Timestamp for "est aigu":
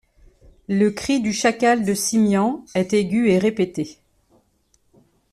2.73-3.29